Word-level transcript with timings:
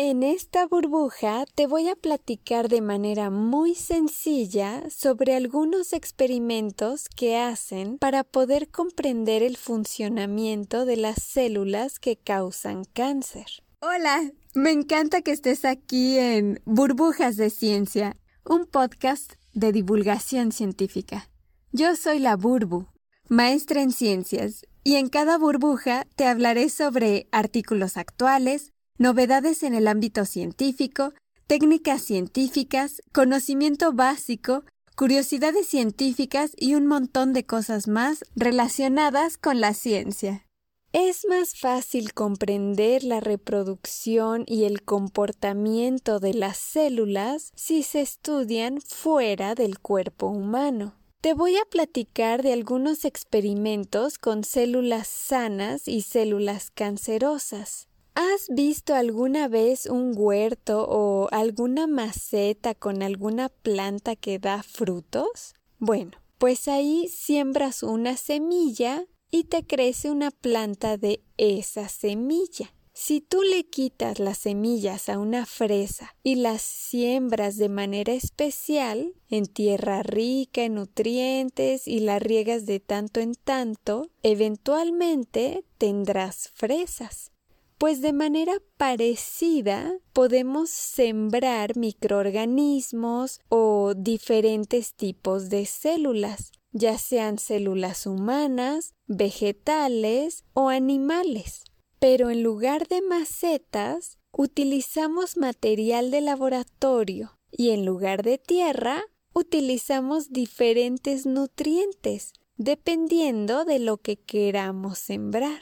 En 0.00 0.22
esta 0.22 0.64
burbuja 0.64 1.44
te 1.56 1.66
voy 1.66 1.88
a 1.88 1.96
platicar 1.96 2.68
de 2.68 2.80
manera 2.80 3.30
muy 3.30 3.74
sencilla 3.74 4.88
sobre 4.90 5.34
algunos 5.34 5.92
experimentos 5.92 7.08
que 7.08 7.36
hacen 7.36 7.98
para 7.98 8.22
poder 8.22 8.68
comprender 8.70 9.42
el 9.42 9.56
funcionamiento 9.56 10.84
de 10.84 10.98
las 10.98 11.20
células 11.20 11.98
que 11.98 12.14
causan 12.16 12.84
cáncer. 12.84 13.46
Hola, 13.80 14.30
me 14.54 14.70
encanta 14.70 15.22
que 15.22 15.32
estés 15.32 15.64
aquí 15.64 16.16
en 16.16 16.62
Burbujas 16.64 17.36
de 17.36 17.50
Ciencia, 17.50 18.16
un 18.44 18.66
podcast 18.66 19.32
de 19.52 19.72
divulgación 19.72 20.52
científica. 20.52 21.28
Yo 21.72 21.96
soy 21.96 22.20
la 22.20 22.36
Burbu, 22.36 22.86
maestra 23.28 23.82
en 23.82 23.90
ciencias, 23.90 24.64
y 24.84 24.94
en 24.94 25.08
cada 25.08 25.38
burbuja 25.38 26.06
te 26.14 26.24
hablaré 26.24 26.68
sobre 26.68 27.26
artículos 27.32 27.96
actuales, 27.96 28.72
novedades 28.98 29.62
en 29.62 29.74
el 29.74 29.88
ámbito 29.88 30.24
científico, 30.24 31.14
técnicas 31.46 32.02
científicas, 32.02 33.00
conocimiento 33.12 33.92
básico, 33.92 34.64
curiosidades 34.96 35.66
científicas 35.68 36.52
y 36.56 36.74
un 36.74 36.86
montón 36.86 37.32
de 37.32 37.46
cosas 37.46 37.88
más 37.88 38.24
relacionadas 38.34 39.38
con 39.38 39.60
la 39.60 39.72
ciencia. 39.72 40.44
Es 40.92 41.26
más 41.28 41.54
fácil 41.54 42.14
comprender 42.14 43.04
la 43.04 43.20
reproducción 43.20 44.44
y 44.46 44.64
el 44.64 44.82
comportamiento 44.82 46.18
de 46.18 46.34
las 46.34 46.56
células 46.56 47.52
si 47.54 47.82
se 47.82 48.00
estudian 48.00 48.80
fuera 48.80 49.54
del 49.54 49.78
cuerpo 49.78 50.28
humano. 50.28 50.94
Te 51.20 51.34
voy 51.34 51.56
a 51.56 51.64
platicar 51.70 52.42
de 52.42 52.52
algunos 52.52 53.04
experimentos 53.04 54.18
con 54.18 54.44
células 54.44 55.08
sanas 55.08 55.88
y 55.88 56.02
células 56.02 56.70
cancerosas. 56.70 57.87
¿Has 58.20 58.48
visto 58.48 58.96
alguna 58.96 59.46
vez 59.46 59.86
un 59.86 60.12
huerto 60.16 60.84
o 60.88 61.28
alguna 61.30 61.86
maceta 61.86 62.74
con 62.74 63.04
alguna 63.04 63.48
planta 63.48 64.16
que 64.16 64.40
da 64.40 64.64
frutos? 64.64 65.54
Bueno, 65.78 66.18
pues 66.36 66.66
ahí 66.66 67.06
siembras 67.06 67.84
una 67.84 68.16
semilla 68.16 69.06
y 69.30 69.44
te 69.44 69.64
crece 69.64 70.10
una 70.10 70.32
planta 70.32 70.96
de 70.96 71.22
esa 71.36 71.88
semilla. 71.88 72.74
Si 72.92 73.20
tú 73.20 73.42
le 73.42 73.62
quitas 73.62 74.18
las 74.18 74.38
semillas 74.38 75.08
a 75.08 75.20
una 75.20 75.46
fresa 75.46 76.16
y 76.24 76.34
las 76.34 76.62
siembras 76.62 77.56
de 77.56 77.68
manera 77.68 78.14
especial 78.14 79.14
en 79.30 79.46
tierra 79.46 80.02
rica 80.02 80.64
en 80.64 80.74
nutrientes 80.74 81.86
y 81.86 82.00
la 82.00 82.18
riegas 82.18 82.66
de 82.66 82.80
tanto 82.80 83.20
en 83.20 83.34
tanto, 83.36 84.10
eventualmente 84.24 85.62
tendrás 85.78 86.48
fresas 86.52 87.30
pues 87.78 88.00
de 88.00 88.12
manera 88.12 88.54
parecida 88.76 89.96
podemos 90.12 90.68
sembrar 90.68 91.76
microorganismos 91.76 93.40
o 93.48 93.94
diferentes 93.96 94.94
tipos 94.94 95.48
de 95.48 95.64
células, 95.64 96.50
ya 96.72 96.98
sean 96.98 97.38
células 97.38 98.06
humanas, 98.06 98.94
vegetales 99.06 100.44
o 100.54 100.68
animales. 100.68 101.62
Pero 102.00 102.30
en 102.30 102.42
lugar 102.42 102.88
de 102.88 103.00
macetas, 103.00 104.18
utilizamos 104.32 105.36
material 105.36 106.10
de 106.10 106.20
laboratorio 106.20 107.38
y 107.50 107.70
en 107.70 107.84
lugar 107.84 108.22
de 108.22 108.38
tierra, 108.38 109.02
utilizamos 109.32 110.30
diferentes 110.30 111.26
nutrientes, 111.26 112.32
dependiendo 112.56 113.64
de 113.64 113.78
lo 113.78 113.98
que 113.98 114.16
queramos 114.16 114.98
sembrar. 114.98 115.60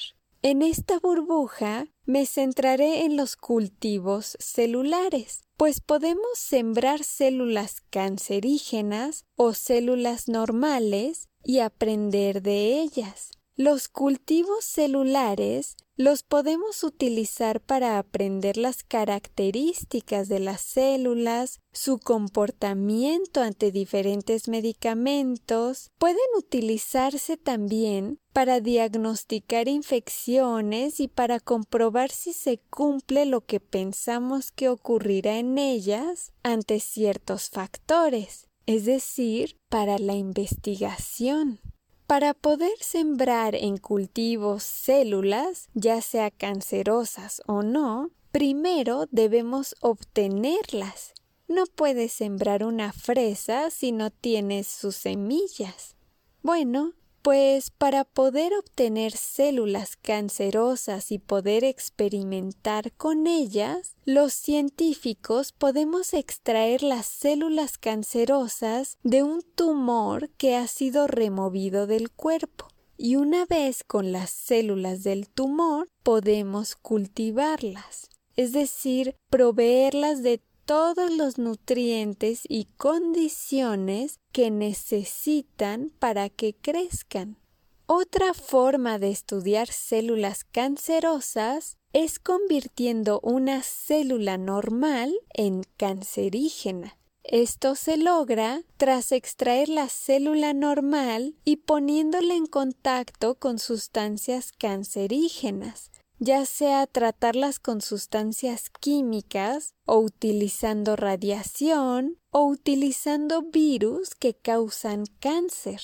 En 0.49 0.63
esta 0.63 1.01
burbuja 1.01 1.89
me 2.05 2.25
centraré 2.25 3.05
en 3.05 3.17
los 3.17 3.35
cultivos 3.35 4.37
celulares, 4.39 5.43
pues 5.57 5.81
podemos 5.81 6.39
sembrar 6.39 7.03
células 7.03 7.81
cancerígenas 7.91 9.25
o 9.35 9.55
células 9.55 10.29
normales 10.29 11.29
y 11.43 11.59
aprender 11.59 12.43
de 12.43 12.81
ellas. 12.81 13.33
Los 13.57 13.89
cultivos 13.89 14.65
celulares 14.65 15.77
los 15.97 16.23
podemos 16.23 16.85
utilizar 16.85 17.63
para 17.63 17.99
aprender 17.99 18.59
las 18.59 18.85
características 18.85 20.29
de 20.29 20.41
las 20.41 20.61
células, 20.61 21.61
su 21.73 21.99
comportamiento 21.99 23.41
ante 23.41 23.73
diferentes 23.73 24.47
medicamentos. 24.47 25.91
Pueden 25.97 26.19
utilizarse 26.37 27.39
también 27.39 28.21
para 28.35 28.61
diagnosticar 28.61 29.69
infecciones 29.69 31.01
y 31.01 31.09
para 31.09 31.41
comprobar 31.41 32.11
si 32.11 32.35
se 32.35 32.59
cumple 32.59 33.25
lo 33.25 33.41
que 33.47 33.59
pensamos 33.59 34.53
que 34.53 34.69
ocurrirá 34.69 35.39
en 35.39 35.57
ellas 35.57 36.33
ante 36.43 36.79
ciertos 36.79 37.49
factores, 37.49 38.49
es 38.67 38.85
decir, 38.85 39.59
para 39.71 39.99
la 39.99 40.15
investigación. 40.15 41.61
Para 42.07 42.35
poder 42.35 42.79
sembrar 42.81 43.57
en 43.57 43.79
cultivos 43.79 44.63
células, 44.63 45.69
ya 45.75 46.01
sea 46.01 46.31
cancerosas 46.31 47.43
o 47.47 47.65
no, 47.65 48.11
primero 48.31 49.07
debemos 49.11 49.75
obtenerlas. 49.81 51.15
No 51.49 51.67
puedes 51.67 52.13
sembrar 52.13 52.63
una 52.63 52.93
fresa 52.93 53.71
si 53.71 53.91
no 53.91 54.11
tienes 54.11 54.69
sus 54.69 54.95
semillas. 54.95 55.97
Bueno, 56.43 56.93
pues 57.27 57.73
para 57.73 58.05
poder 58.05 58.53
obtener 58.55 59.11
células 59.11 59.97
cancerosas 59.97 61.11
y 61.11 61.19
poder 61.19 61.65
experimentar 61.65 62.93
con 62.93 63.27
ellas, 63.27 63.97
los 64.05 64.33
científicos 64.33 65.51
podemos 65.51 66.15
extraer 66.15 66.85
las 66.85 67.07
células 67.07 67.79
cancerosas 67.79 68.99
de 69.03 69.25
un 69.25 69.43
tumor 69.43 70.31
que 70.39 70.55
ha 70.55 70.69
sido 70.69 71.09
removido 71.09 71.89
del 71.89 72.13
cuerpo. 72.13 72.69
Y 72.97 73.17
una 73.17 73.45
vez 73.45 73.83
con 73.83 74.13
las 74.13 74.31
células 74.31 75.03
del 75.03 75.29
tumor 75.29 75.89
podemos 76.05 76.77
cultivarlas, 76.77 78.09
es 78.37 78.53
decir, 78.53 79.17
proveerlas 79.31 80.23
de 80.23 80.39
todos 80.67 81.13
los 81.13 81.39
nutrientes 81.39 82.43
y 82.49 82.67
condiciones 82.77 84.19
que 84.33 84.51
necesitan 84.51 85.93
para 85.99 86.29
que 86.29 86.55
crezcan. 86.55 87.39
Otra 87.87 88.35
forma 88.35 88.99
de 88.99 89.11
estudiar 89.11 89.69
células 89.69 90.43
cancerosas 90.43 91.77
es 91.93 92.19
convirtiendo 92.19 93.21
una 93.23 93.63
célula 93.63 94.39
normal 94.39 95.15
en 95.33 95.63
cancerígena. 95.77 96.99
Esto 97.23 97.77
se 97.77 97.97
logra 97.97 98.63
tras 98.77 99.13
extraer 99.13 99.69
la 99.69 99.89
célula 99.89 100.53
normal 100.53 101.37
y 101.45 101.57
poniéndola 101.57 102.35
en 102.35 102.47
contacto 102.47 103.37
con 103.37 103.61
sustancias 103.61 104.53
cancerígenas, 104.53 105.91
ya 106.19 106.47
sea 106.47 106.87
tratarlas 106.87 107.59
con 107.59 107.81
sustancias 107.81 108.71
químicas 108.71 109.75
o 109.85 109.99
utilizando 109.99 110.97
radiación 110.97 112.19
o 112.31 112.45
utilizando 112.45 113.43
virus 113.43 114.15
que 114.15 114.35
causan 114.35 115.05
cáncer. 115.21 115.81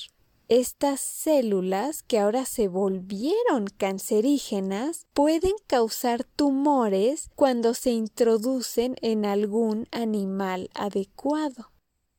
Estas 0.49 0.99
células 0.99 2.03
que 2.03 2.19
ahora 2.19 2.45
se 2.45 2.67
volvieron 2.67 3.67
cancerígenas 3.77 5.07
pueden 5.13 5.53
causar 5.67 6.25
tumores 6.25 7.29
cuando 7.35 7.73
se 7.73 7.91
introducen 7.91 8.95
en 9.01 9.25
algún 9.25 9.87
animal 9.91 10.69
adecuado. 10.73 11.72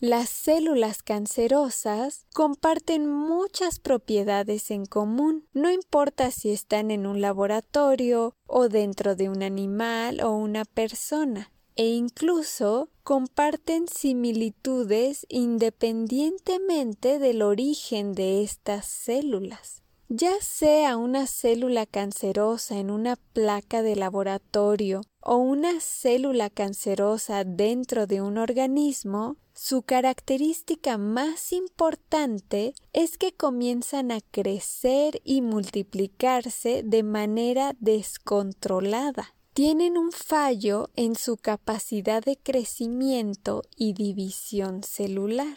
Las 0.04 0.28
células 0.28 1.02
cancerosas 1.02 2.26
comparten 2.34 3.08
muchas 3.08 3.78
propiedades 3.78 4.70
en 4.70 4.84
común, 4.84 5.48
no 5.54 5.70
importa 5.70 6.30
si 6.30 6.50
están 6.50 6.90
en 6.90 7.06
un 7.06 7.22
laboratorio 7.22 8.36
o 8.46 8.68
dentro 8.68 9.16
de 9.16 9.30
un 9.30 9.42
animal 9.42 10.20
o 10.20 10.32
una 10.32 10.66
persona, 10.66 11.50
e 11.74 11.86
incluso 11.86 12.90
comparten 13.02 13.88
similitudes 13.88 15.24
independientemente 15.30 17.18
del 17.18 17.40
origen 17.40 18.12
de 18.12 18.42
estas 18.42 18.84
células. 18.84 19.83
Ya 20.08 20.34
sea 20.42 20.98
una 20.98 21.26
célula 21.26 21.86
cancerosa 21.86 22.78
en 22.78 22.90
una 22.90 23.16
placa 23.16 23.82
de 23.82 23.96
laboratorio 23.96 25.00
o 25.20 25.36
una 25.36 25.80
célula 25.80 26.50
cancerosa 26.50 27.44
dentro 27.44 28.06
de 28.06 28.20
un 28.20 28.36
organismo, 28.36 29.38
su 29.54 29.82
característica 29.82 30.98
más 30.98 31.52
importante 31.52 32.74
es 32.92 33.16
que 33.16 33.32
comienzan 33.32 34.10
a 34.10 34.20
crecer 34.20 35.22
y 35.24 35.40
multiplicarse 35.40 36.82
de 36.84 37.02
manera 37.02 37.74
descontrolada. 37.80 39.34
Tienen 39.54 39.96
un 39.96 40.12
fallo 40.12 40.90
en 40.96 41.14
su 41.14 41.38
capacidad 41.38 42.22
de 42.22 42.36
crecimiento 42.36 43.62
y 43.76 43.94
división 43.94 44.82
celular. 44.82 45.56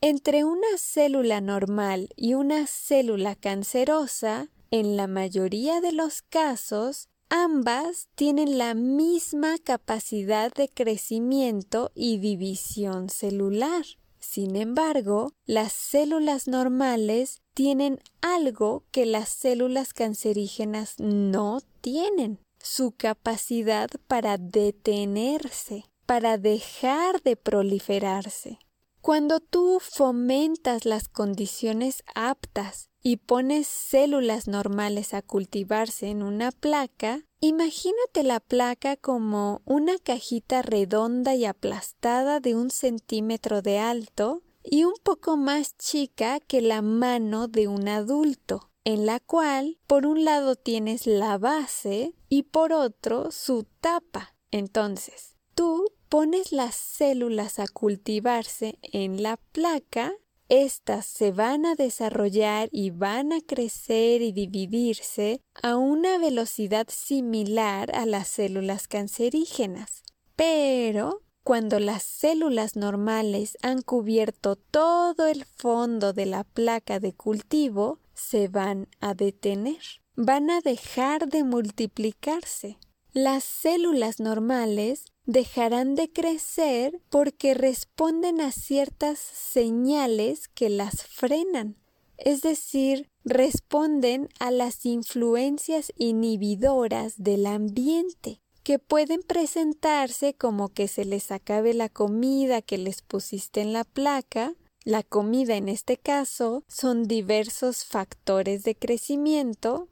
Entre 0.00 0.44
una 0.44 0.78
célula 0.78 1.40
normal 1.40 2.10
y 2.14 2.34
una 2.34 2.68
célula 2.68 3.34
cancerosa, 3.34 4.48
en 4.70 4.96
la 4.96 5.08
mayoría 5.08 5.80
de 5.80 5.90
los 5.90 6.22
casos, 6.22 7.08
ambas 7.30 8.08
tienen 8.14 8.58
la 8.58 8.74
misma 8.74 9.58
capacidad 9.58 10.52
de 10.52 10.68
crecimiento 10.68 11.90
y 11.96 12.18
división 12.18 13.10
celular. 13.10 13.84
Sin 14.20 14.54
embargo, 14.54 15.32
las 15.46 15.72
células 15.72 16.46
normales 16.46 17.42
tienen 17.54 17.98
algo 18.20 18.84
que 18.92 19.04
las 19.04 19.28
células 19.30 19.94
cancerígenas 19.94 20.94
no 20.98 21.60
tienen, 21.80 22.38
su 22.62 22.92
capacidad 22.92 23.90
para 24.06 24.38
detenerse, 24.38 25.86
para 26.06 26.38
dejar 26.38 27.20
de 27.22 27.34
proliferarse. 27.34 28.60
Cuando 29.00 29.40
tú 29.40 29.78
fomentas 29.80 30.84
las 30.84 31.08
condiciones 31.08 32.02
aptas 32.14 32.90
y 33.00 33.16
pones 33.16 33.66
células 33.66 34.48
normales 34.48 35.14
a 35.14 35.22
cultivarse 35.22 36.08
en 36.08 36.22
una 36.22 36.50
placa, 36.50 37.24
imagínate 37.40 38.22
la 38.22 38.40
placa 38.40 38.96
como 38.96 39.62
una 39.64 39.98
cajita 39.98 40.62
redonda 40.62 41.34
y 41.34 41.44
aplastada 41.44 42.40
de 42.40 42.54
un 42.54 42.70
centímetro 42.70 43.62
de 43.62 43.78
alto 43.78 44.42
y 44.62 44.84
un 44.84 44.94
poco 45.02 45.36
más 45.36 45.76
chica 45.76 46.40
que 46.40 46.60
la 46.60 46.82
mano 46.82 47.48
de 47.48 47.68
un 47.68 47.88
adulto, 47.88 48.70
en 48.84 49.06
la 49.06 49.20
cual 49.20 49.78
por 49.86 50.06
un 50.06 50.24
lado 50.24 50.56
tienes 50.56 51.06
la 51.06 51.38
base 51.38 52.14
y 52.28 52.42
por 52.42 52.72
otro 52.72 53.30
su 53.30 53.64
tapa. 53.80 54.34
Entonces, 54.50 55.36
tú 55.54 55.84
pones 56.08 56.52
las 56.52 56.74
células 56.74 57.58
a 57.58 57.68
cultivarse 57.68 58.78
en 58.82 59.22
la 59.22 59.36
placa, 59.52 60.12
estas 60.48 61.04
se 61.04 61.30
van 61.30 61.66
a 61.66 61.74
desarrollar 61.74 62.70
y 62.72 62.90
van 62.90 63.32
a 63.32 63.40
crecer 63.42 64.22
y 64.22 64.32
dividirse 64.32 65.42
a 65.62 65.76
una 65.76 66.16
velocidad 66.18 66.86
similar 66.88 67.94
a 67.94 68.06
las 68.06 68.28
células 68.28 68.88
cancerígenas. 68.88 70.02
Pero 70.36 71.22
cuando 71.44 71.80
las 71.80 72.02
células 72.02 72.76
normales 72.76 73.58
han 73.62 73.82
cubierto 73.82 74.56
todo 74.56 75.26
el 75.26 75.44
fondo 75.44 76.12
de 76.12 76.26
la 76.26 76.44
placa 76.44 76.98
de 77.00 77.14
cultivo, 77.14 78.00
se 78.14 78.48
van 78.48 78.88
a 79.00 79.14
detener, 79.14 79.80
van 80.16 80.50
a 80.50 80.60
dejar 80.60 81.28
de 81.28 81.44
multiplicarse. 81.44 82.78
Las 83.12 83.44
células 83.44 84.20
normales 84.20 85.04
dejarán 85.24 85.94
de 85.94 86.12
crecer 86.12 87.00
porque 87.08 87.54
responden 87.54 88.40
a 88.40 88.52
ciertas 88.52 89.18
señales 89.18 90.48
que 90.48 90.68
las 90.68 91.04
frenan, 91.04 91.76
es 92.18 92.42
decir, 92.42 93.08
responden 93.24 94.28
a 94.38 94.50
las 94.50 94.84
influencias 94.84 95.92
inhibidoras 95.96 97.14
del 97.16 97.46
ambiente 97.46 98.40
que 98.62 98.78
pueden 98.78 99.22
presentarse 99.22 100.34
como 100.34 100.68
que 100.68 100.88
se 100.88 101.06
les 101.06 101.32
acabe 101.32 101.72
la 101.72 101.88
comida 101.88 102.60
que 102.60 102.76
les 102.76 103.00
pusiste 103.00 103.62
en 103.62 103.72
la 103.72 103.84
placa, 103.84 104.52
la 104.84 105.02
comida 105.02 105.56
en 105.56 105.70
este 105.70 105.96
caso 105.96 106.64
son 106.68 107.04
diversos 107.04 107.86
factores 107.86 108.64
de 108.64 108.74
crecimiento 108.74 109.88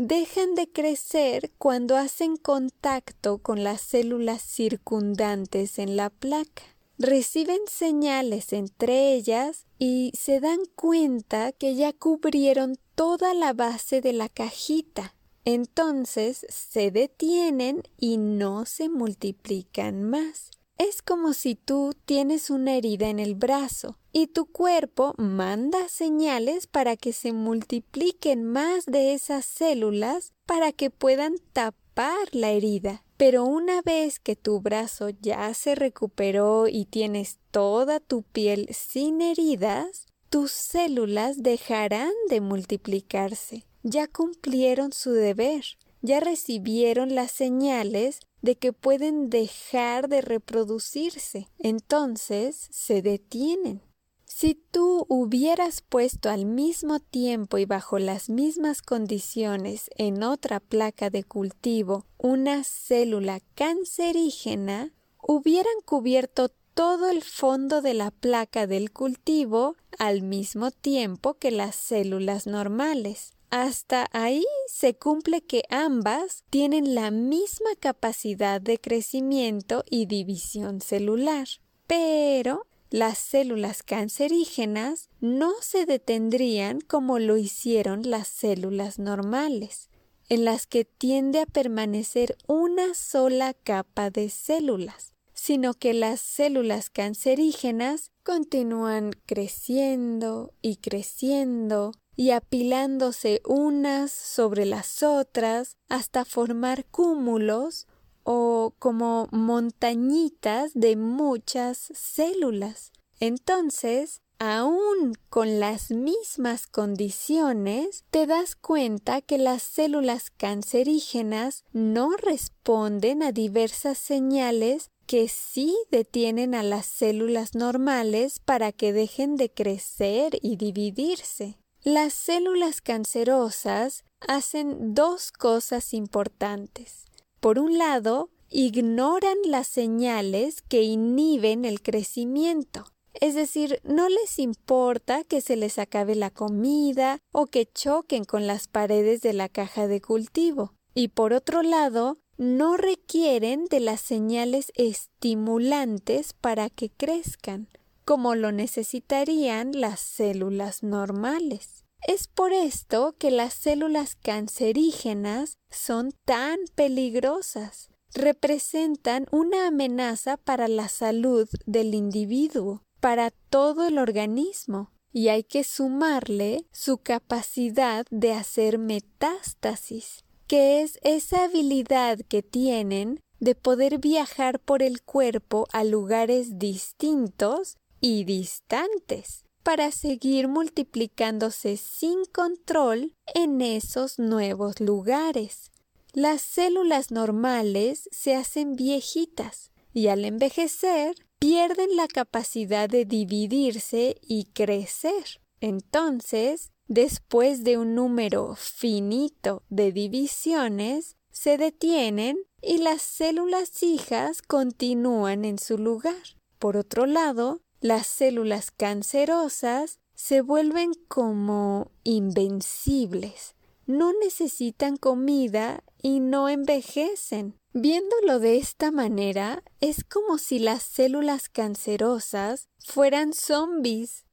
dejan 0.00 0.54
de 0.54 0.66
crecer 0.66 1.50
cuando 1.58 1.98
hacen 1.98 2.38
contacto 2.38 3.36
con 3.36 3.64
las 3.64 3.82
células 3.82 4.40
circundantes 4.40 5.78
en 5.78 5.94
la 5.94 6.08
placa. 6.08 6.62
Reciben 6.96 7.60
señales 7.66 8.54
entre 8.54 9.12
ellas 9.12 9.66
y 9.78 10.10
se 10.18 10.40
dan 10.40 10.60
cuenta 10.74 11.52
que 11.52 11.74
ya 11.74 11.92
cubrieron 11.92 12.78
toda 12.94 13.34
la 13.34 13.52
base 13.52 14.00
de 14.00 14.14
la 14.14 14.30
cajita. 14.30 15.14
Entonces 15.44 16.46
se 16.48 16.90
detienen 16.90 17.82
y 17.98 18.16
no 18.16 18.64
se 18.64 18.88
multiplican 18.88 20.02
más. 20.02 20.50
Es 20.80 21.02
como 21.02 21.34
si 21.34 21.56
tú 21.56 21.92
tienes 22.06 22.48
una 22.48 22.74
herida 22.74 23.10
en 23.10 23.18
el 23.18 23.34
brazo 23.34 23.98
y 24.14 24.28
tu 24.28 24.46
cuerpo 24.46 25.12
manda 25.18 25.90
señales 25.90 26.66
para 26.66 26.96
que 26.96 27.12
se 27.12 27.34
multipliquen 27.34 28.46
más 28.46 28.86
de 28.86 29.12
esas 29.12 29.44
células 29.44 30.32
para 30.46 30.72
que 30.72 30.88
puedan 30.88 31.34
tapar 31.52 32.26
la 32.32 32.52
herida. 32.52 33.04
Pero 33.18 33.44
una 33.44 33.82
vez 33.82 34.20
que 34.20 34.36
tu 34.36 34.62
brazo 34.62 35.10
ya 35.10 35.52
se 35.52 35.74
recuperó 35.74 36.66
y 36.66 36.86
tienes 36.86 37.36
toda 37.50 38.00
tu 38.00 38.22
piel 38.22 38.66
sin 38.70 39.20
heridas, 39.20 40.06
tus 40.30 40.50
células 40.50 41.42
dejarán 41.42 42.12
de 42.30 42.40
multiplicarse. 42.40 43.66
Ya 43.82 44.08
cumplieron 44.08 44.94
su 44.94 45.12
deber, 45.12 45.62
ya 46.02 46.20
recibieron 46.20 47.14
las 47.14 47.30
señales 47.30 48.20
de 48.42 48.56
que 48.56 48.72
pueden 48.72 49.30
dejar 49.30 50.08
de 50.08 50.20
reproducirse. 50.20 51.48
Entonces 51.58 52.68
se 52.70 53.02
detienen. 53.02 53.82
Si 54.26 54.54
tú 54.54 55.06
hubieras 55.08 55.82
puesto 55.82 56.30
al 56.30 56.46
mismo 56.46 57.00
tiempo 57.00 57.58
y 57.58 57.64
bajo 57.64 57.98
las 57.98 58.30
mismas 58.30 58.80
condiciones 58.80 59.90
en 59.96 60.22
otra 60.22 60.60
placa 60.60 61.10
de 61.10 61.24
cultivo 61.24 62.06
una 62.16 62.62
célula 62.64 63.40
cancerígena, 63.54 64.94
hubieran 65.20 65.74
cubierto 65.84 66.50
todo 66.74 67.10
el 67.10 67.22
fondo 67.22 67.82
de 67.82 67.92
la 67.92 68.10
placa 68.10 68.66
del 68.66 68.92
cultivo 68.92 69.76
al 69.98 70.22
mismo 70.22 70.70
tiempo 70.70 71.34
que 71.34 71.50
las 71.50 71.74
células 71.74 72.46
normales. 72.46 73.34
Hasta 73.50 74.08
ahí 74.12 74.46
se 74.68 74.94
cumple 74.94 75.42
que 75.42 75.64
ambas 75.70 76.44
tienen 76.50 76.94
la 76.94 77.10
misma 77.10 77.70
capacidad 77.80 78.60
de 78.60 78.78
crecimiento 78.78 79.84
y 79.90 80.06
división 80.06 80.80
celular. 80.80 81.48
Pero 81.88 82.68
las 82.90 83.18
células 83.18 83.82
cancerígenas 83.82 85.08
no 85.20 85.52
se 85.62 85.84
detendrían 85.84 86.80
como 86.80 87.18
lo 87.18 87.36
hicieron 87.36 88.08
las 88.08 88.28
células 88.28 89.00
normales, 89.00 89.90
en 90.28 90.44
las 90.44 90.68
que 90.68 90.84
tiende 90.84 91.40
a 91.40 91.46
permanecer 91.46 92.36
una 92.46 92.94
sola 92.94 93.54
capa 93.54 94.10
de 94.10 94.28
células, 94.28 95.12
sino 95.34 95.74
que 95.74 95.92
las 95.92 96.20
células 96.20 96.88
cancerígenas 96.88 98.12
continúan 98.22 99.10
creciendo 99.26 100.52
y 100.62 100.76
creciendo 100.76 101.92
y 102.20 102.32
apilándose 102.32 103.40
unas 103.46 104.12
sobre 104.12 104.66
las 104.66 105.02
otras 105.02 105.78
hasta 105.88 106.26
formar 106.26 106.84
cúmulos 106.84 107.86
o 108.24 108.74
como 108.78 109.26
montañitas 109.32 110.72
de 110.74 110.96
muchas 110.96 111.90
células. 111.94 112.92
Entonces, 113.20 114.20
aún 114.38 115.14
con 115.30 115.60
las 115.60 115.92
mismas 115.92 116.66
condiciones, 116.66 118.04
te 118.10 118.26
das 118.26 118.54
cuenta 118.54 119.22
que 119.22 119.38
las 119.38 119.62
células 119.62 120.28
cancerígenas 120.30 121.64
no 121.72 122.10
responden 122.18 123.22
a 123.22 123.32
diversas 123.32 123.96
señales 123.96 124.90
que 125.06 125.26
sí 125.28 125.74
detienen 125.90 126.54
a 126.54 126.62
las 126.62 126.84
células 126.84 127.54
normales 127.54 128.40
para 128.40 128.72
que 128.72 128.92
dejen 128.92 129.36
de 129.36 129.50
crecer 129.50 130.38
y 130.42 130.56
dividirse. 130.56 131.59
Las 131.82 132.12
células 132.12 132.82
cancerosas 132.82 134.04
hacen 134.28 134.92
dos 134.92 135.32
cosas 135.32 135.94
importantes. 135.94 137.06
Por 137.40 137.58
un 137.58 137.78
lado, 137.78 138.28
ignoran 138.50 139.38
las 139.46 139.68
señales 139.68 140.60
que 140.60 140.82
inhiben 140.82 141.64
el 141.64 141.80
crecimiento. 141.80 142.84
Es 143.14 143.34
decir, 143.34 143.80
no 143.82 144.10
les 144.10 144.38
importa 144.38 145.24
que 145.24 145.40
se 145.40 145.56
les 145.56 145.78
acabe 145.78 146.14
la 146.16 146.28
comida 146.28 147.18
o 147.32 147.46
que 147.46 147.64
choquen 147.64 148.24
con 148.24 148.46
las 148.46 148.68
paredes 148.68 149.22
de 149.22 149.32
la 149.32 149.48
caja 149.48 149.86
de 149.86 150.02
cultivo. 150.02 150.74
Y 150.92 151.08
por 151.08 151.32
otro 151.32 151.62
lado, 151.62 152.18
no 152.36 152.76
requieren 152.76 153.64
de 153.70 153.80
las 153.80 154.02
señales 154.02 154.70
estimulantes 154.74 156.34
para 156.34 156.68
que 156.68 156.90
crezcan, 156.90 157.68
como 158.04 158.34
lo 158.34 158.52
necesitarían 158.52 159.72
las 159.80 160.00
células 160.00 160.82
normales. 160.82 161.84
Es 162.06 162.28
por 162.28 162.52
esto 162.52 163.14
que 163.18 163.30
las 163.30 163.54
células 163.54 164.16
cancerígenas 164.16 165.58
son 165.70 166.12
tan 166.24 166.58
peligrosas. 166.74 167.90
Representan 168.14 169.26
una 169.30 169.68
amenaza 169.68 170.36
para 170.36 170.66
la 170.66 170.88
salud 170.88 171.48
del 171.66 171.94
individuo, 171.94 172.82
para 173.00 173.30
todo 173.30 173.86
el 173.86 173.98
organismo, 173.98 174.92
y 175.12 175.28
hay 175.28 175.44
que 175.44 175.62
sumarle 175.62 176.66
su 176.72 176.98
capacidad 176.98 178.06
de 178.10 178.32
hacer 178.32 178.78
metástasis, 178.78 180.24
que 180.46 180.82
es 180.82 180.98
esa 181.02 181.44
habilidad 181.44 182.18
que 182.28 182.42
tienen 182.42 183.20
de 183.40 183.54
poder 183.54 183.98
viajar 183.98 184.60
por 184.60 184.82
el 184.82 185.02
cuerpo 185.02 185.66
a 185.72 185.84
lugares 185.84 186.58
distintos 186.58 187.76
y 188.00 188.24
distantes 188.24 189.44
para 189.62 189.90
seguir 189.90 190.48
multiplicándose 190.48 191.76
sin 191.76 192.24
control 192.24 193.14
en 193.34 193.60
esos 193.60 194.18
nuevos 194.18 194.80
lugares. 194.80 195.70
las 196.12 196.42
células 196.42 197.12
normales 197.12 198.08
se 198.10 198.34
hacen 198.34 198.74
viejitas 198.74 199.70
y 199.92 200.08
al 200.08 200.24
envejecer 200.24 201.14
pierden 201.38 201.94
la 201.94 202.08
capacidad 202.08 202.88
de 202.88 203.04
dividirse 203.04 204.16
y 204.20 204.46
crecer. 204.46 205.40
Entonces, 205.60 206.72
después 206.88 207.62
de 207.62 207.78
un 207.78 207.94
número 207.94 208.56
finito 208.56 209.62
de 209.68 209.92
divisiones, 209.92 211.16
se 211.30 211.58
detienen 211.58 212.36
y 212.60 212.78
las 212.78 213.02
células 213.02 213.82
hijas 213.82 214.42
continúan 214.42 215.44
en 215.44 215.58
su 215.58 215.78
lugar. 215.78 216.36
Por 216.58 216.76
otro 216.76 217.06
lado, 217.06 217.62
las 217.80 218.06
células 218.06 218.70
cancerosas 218.70 220.00
se 220.14 220.42
vuelven 220.42 220.92
como 221.08 221.90
invencibles. 222.04 223.54
No 223.86 224.12
necesitan 224.12 224.96
comida 224.98 225.82
y 226.00 226.20
no 226.20 226.48
envejecen. 226.48 227.56
Viéndolo 227.72 228.38
de 228.38 228.58
esta 228.58 228.90
manera, 228.90 229.62
es 229.80 230.04
como 230.04 230.36
si 230.38 230.58
las 230.58 230.82
células 230.82 231.48
cancerosas 231.48 232.68
fueran 232.78 233.32
zombies. 233.32 234.26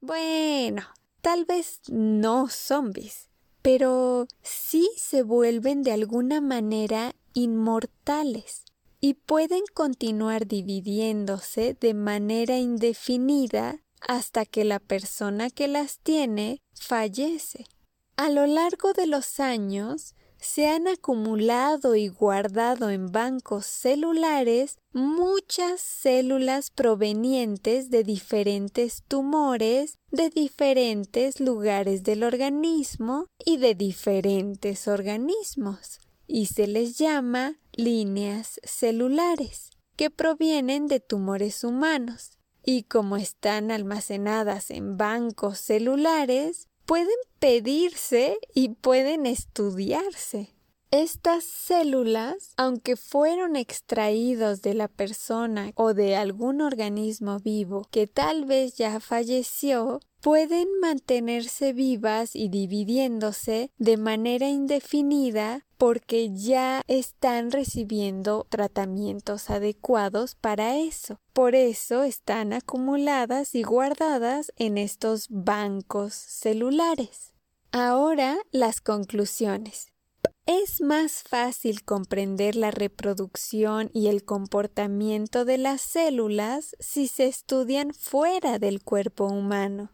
Bueno, 0.00 0.82
tal 1.20 1.46
vez 1.46 1.80
no 1.88 2.48
zombies, 2.48 3.28
pero 3.62 4.26
sí 4.42 4.88
se 4.96 5.22
vuelven 5.22 5.82
de 5.82 5.92
alguna 5.92 6.40
manera 6.40 7.14
inmortales 7.32 8.63
y 9.04 9.12
pueden 9.12 9.64
continuar 9.74 10.46
dividiéndose 10.46 11.76
de 11.78 11.92
manera 11.92 12.56
indefinida 12.56 13.82
hasta 14.00 14.46
que 14.46 14.64
la 14.64 14.78
persona 14.78 15.50
que 15.50 15.68
las 15.68 15.98
tiene 15.98 16.62
fallece. 16.72 17.66
A 18.16 18.30
lo 18.30 18.46
largo 18.46 18.94
de 18.94 19.06
los 19.06 19.40
años, 19.40 20.14
se 20.38 20.68
han 20.68 20.88
acumulado 20.88 21.96
y 21.96 22.08
guardado 22.08 22.88
en 22.88 23.12
bancos 23.12 23.66
celulares 23.66 24.78
muchas 24.94 25.82
células 25.82 26.70
provenientes 26.70 27.90
de 27.90 28.04
diferentes 28.04 29.02
tumores, 29.06 29.98
de 30.12 30.30
diferentes 30.30 31.40
lugares 31.40 32.04
del 32.04 32.24
organismo 32.24 33.26
y 33.44 33.58
de 33.58 33.74
diferentes 33.74 34.88
organismos, 34.88 36.00
y 36.26 36.46
se 36.46 36.66
les 36.66 36.98
llama 36.98 37.58
líneas 37.72 38.60
celulares, 38.64 39.70
que 39.96 40.10
provienen 40.10 40.86
de 40.86 41.00
tumores 41.00 41.64
humanos, 41.64 42.38
y 42.64 42.84
como 42.84 43.16
están 43.16 43.70
almacenadas 43.70 44.70
en 44.70 44.96
bancos 44.96 45.58
celulares, 45.58 46.68
pueden 46.86 47.16
pedirse 47.38 48.38
y 48.54 48.70
pueden 48.70 49.26
estudiarse. 49.26 50.53
Estas 50.96 51.42
células, 51.42 52.52
aunque 52.56 52.94
fueron 52.94 53.56
extraídos 53.56 54.62
de 54.62 54.74
la 54.74 54.86
persona 54.86 55.72
o 55.74 55.92
de 55.92 56.14
algún 56.14 56.60
organismo 56.60 57.40
vivo 57.40 57.88
que 57.90 58.06
tal 58.06 58.44
vez 58.44 58.76
ya 58.76 59.00
falleció, 59.00 59.98
pueden 60.20 60.68
mantenerse 60.80 61.72
vivas 61.72 62.36
y 62.36 62.48
dividiéndose 62.48 63.72
de 63.76 63.96
manera 63.96 64.48
indefinida 64.48 65.66
porque 65.78 66.32
ya 66.32 66.82
están 66.86 67.50
recibiendo 67.50 68.46
tratamientos 68.48 69.50
adecuados 69.50 70.36
para 70.36 70.78
eso. 70.78 71.18
Por 71.32 71.56
eso 71.56 72.04
están 72.04 72.52
acumuladas 72.52 73.56
y 73.56 73.64
guardadas 73.64 74.52
en 74.54 74.78
estos 74.78 75.26
bancos 75.28 76.14
celulares. 76.14 77.32
Ahora 77.72 78.38
las 78.52 78.80
conclusiones. 78.80 79.93
Es 80.46 80.82
más 80.82 81.22
fácil 81.22 81.84
comprender 81.84 82.54
la 82.54 82.70
reproducción 82.70 83.90
y 83.94 84.08
el 84.08 84.26
comportamiento 84.26 85.46
de 85.46 85.56
las 85.56 85.80
células 85.80 86.76
si 86.80 87.08
se 87.08 87.26
estudian 87.26 87.94
fuera 87.94 88.58
del 88.58 88.82
cuerpo 88.82 89.24
humano. 89.24 89.90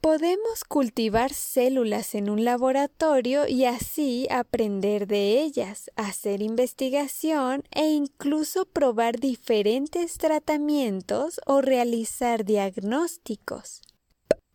Podemos 0.00 0.64
cultivar 0.66 1.32
células 1.32 2.16
en 2.16 2.28
un 2.28 2.44
laboratorio 2.44 3.46
y 3.46 3.64
así 3.66 4.26
aprender 4.28 5.06
de 5.06 5.40
ellas, 5.40 5.92
hacer 5.94 6.42
investigación 6.42 7.62
e 7.70 7.90
incluso 7.90 8.64
probar 8.64 9.20
diferentes 9.20 10.18
tratamientos 10.18 11.40
o 11.46 11.60
realizar 11.60 12.44
diagnósticos. 12.44 13.82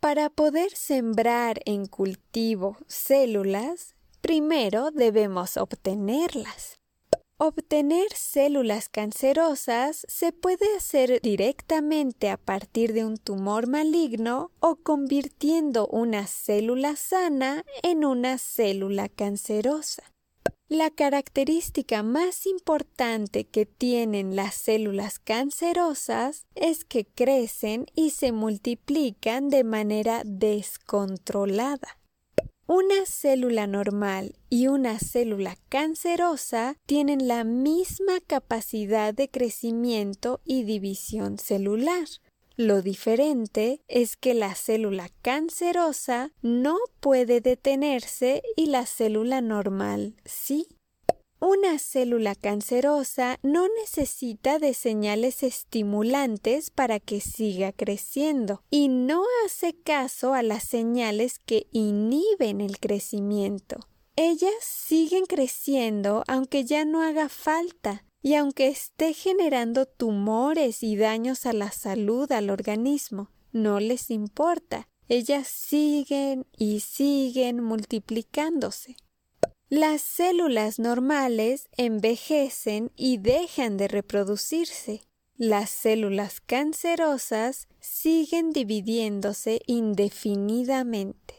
Para 0.01 0.29
poder 0.29 0.75
sembrar 0.75 1.61
en 1.63 1.85
cultivo 1.85 2.75
células, 2.87 3.96
primero 4.27 4.91
debemos 4.91 5.55
obtenerlas. 5.55 6.81
Obtener 7.37 8.07
células 8.13 8.89
cancerosas 8.89 10.05
se 10.09 10.33
puede 10.33 10.75
hacer 10.75 11.21
directamente 11.21 12.29
a 12.29 12.35
partir 12.35 12.91
de 12.91 13.05
un 13.05 13.15
tumor 13.15 13.67
maligno 13.67 14.51
o 14.59 14.75
convirtiendo 14.75 15.87
una 15.87 16.27
célula 16.27 16.97
sana 16.97 17.63
en 17.83 18.03
una 18.03 18.37
célula 18.37 19.07
cancerosa. 19.07 20.03
La 20.67 20.89
característica 20.89 22.03
más 22.03 22.45
importante 22.47 23.45
que 23.45 23.65
tienen 23.65 24.35
las 24.35 24.55
células 24.55 25.19
cancerosas 25.19 26.47
es 26.53 26.83
que 26.83 27.05
crecen 27.05 27.85
y 27.95 28.09
se 28.09 28.33
multiplican 28.33 29.47
de 29.47 29.63
manera 29.63 30.23
descontrolada. 30.25 31.97
Una 32.69 33.05
célula 33.05 33.65
normal 33.65 34.35
y 34.49 34.67
una 34.67 34.99
célula 34.99 35.55
cancerosa 35.69 36.75
tienen 36.85 37.25
la 37.25 37.45
misma 37.45 38.19
capacidad 38.19 39.13
de 39.13 39.29
crecimiento 39.29 40.41
y 40.43 40.63
división 40.63 41.39
celular. 41.39 42.05
Lo 42.57 42.81
diferente 42.81 43.79
es 43.87 44.17
que 44.17 44.33
la 44.33 44.53
célula 44.53 45.09
cancerosa 45.21 46.33
no 46.41 46.77
puede 46.99 47.39
detenerse 47.39 48.43
y 48.57 48.65
la 48.65 48.85
célula 48.85 49.39
normal 49.39 50.17
sí. 50.25 50.76
Una 51.49 51.79
célula 51.79 52.35
cancerosa 52.35 53.39
no 53.41 53.69
necesita 53.79 54.59
de 54.59 54.73
señales 54.73 55.43
estimulantes 55.43 56.71
para 56.71 56.99
que 56.99 57.21
siga 57.21 57.71
creciendo 57.71 58.63
y 58.69 58.89
no 58.89 59.23
hace 59.45 59.73
caso 59.73 60.33
a 60.33 60.43
las 60.43 60.65
señales 60.65 61.39
que 61.39 61.67
inhiben 61.71 62.59
el 62.59 62.81
crecimiento. 62.81 63.77
Ellas 64.17 64.55
siguen 64.59 65.23
creciendo 65.25 66.25
aunque 66.27 66.65
ya 66.65 66.83
no 66.83 67.01
haga 67.01 67.29
falta 67.29 68.03
y 68.21 68.33
aunque 68.33 68.67
esté 68.67 69.13
generando 69.13 69.85
tumores 69.85 70.83
y 70.83 70.97
daños 70.97 71.45
a 71.45 71.53
la 71.53 71.71
salud 71.71 72.29
al 72.33 72.49
organismo. 72.49 73.31
No 73.53 73.79
les 73.79 74.11
importa. 74.11 74.89
Ellas 75.07 75.47
siguen 75.47 76.45
y 76.57 76.81
siguen 76.81 77.63
multiplicándose. 77.63 78.97
Las 79.69 80.01
células 80.01 80.79
normales 80.79 81.67
envejecen 81.75 82.93
y 82.95 83.17
dejan 83.17 83.75
de 83.75 83.89
reproducirse. 83.89 85.01
Las 85.35 85.69
células 85.69 86.39
cancerosas 86.39 87.67
siguen 87.81 88.51
dividiéndose 88.51 89.61
indefinidamente. 89.67 91.35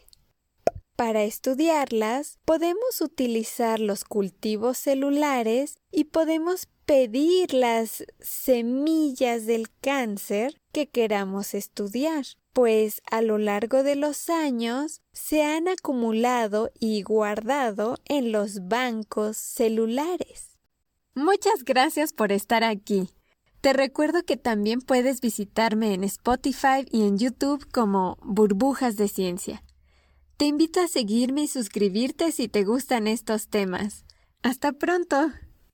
Para 0.95 1.25
estudiarlas, 1.25 2.39
podemos 2.45 3.01
utilizar 3.01 3.81
los 3.81 4.05
cultivos 4.05 4.77
celulares 4.77 5.79
y 5.91 6.05
podemos 6.05 6.69
pedir 6.85 7.55
las 7.55 8.05
semillas 8.21 9.47
del 9.47 9.71
cáncer 9.81 10.61
que 10.73 10.91
queramos 10.91 11.55
estudiar 11.55 12.27
pues 12.59 13.03
a 13.09 13.23
lo 13.23 13.39
largo 13.39 13.85
de 13.85 13.95
los 13.95 14.29
años 14.29 15.01
se 15.13 15.45
han 15.45 15.69
acumulado 15.69 16.73
y 16.81 17.03
guardado 17.03 17.99
en 18.07 18.33
los 18.33 18.67
bancos 18.67 19.37
celulares. 19.37 20.59
Muchas 21.15 21.63
gracias 21.65 22.13
por 22.13 22.33
estar 22.33 22.65
aquí. 22.65 23.11
Te 23.61 23.73
recuerdo 23.73 24.25
que 24.25 24.37
también 24.37 24.81
puedes 24.81 25.21
visitarme 25.21 25.95
en 25.95 26.03
Spotify 26.03 26.85
y 26.91 27.03
en 27.03 27.17
YouTube 27.17 27.65
como 27.71 28.19
Burbujas 28.23 28.97
de 28.97 29.07
Ciencia. 29.07 29.63
Te 30.37 30.47
invito 30.47 30.81
a 30.81 30.89
seguirme 30.89 31.43
y 31.43 31.47
suscribirte 31.47 32.33
si 32.33 32.49
te 32.49 32.65
gustan 32.65 33.07
estos 33.07 33.47
temas. 33.47 34.05
Hasta 34.43 34.73
pronto. 34.73 35.31